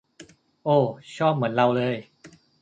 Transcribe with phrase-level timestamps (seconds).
[0.63, 1.95] โอว ชอบเหมือนเราเลย